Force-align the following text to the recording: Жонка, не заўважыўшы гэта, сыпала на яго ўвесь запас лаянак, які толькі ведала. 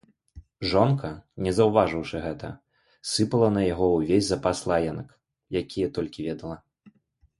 Жонка, 0.69 1.09
не 1.47 1.51
заўважыўшы 1.57 2.17
гэта, 2.23 2.49
сыпала 3.11 3.49
на 3.59 3.69
яго 3.69 3.91
ўвесь 3.97 4.29
запас 4.33 4.57
лаянак, 4.73 5.09
які 5.61 5.81
толькі 5.99 6.19
ведала. 6.31 6.57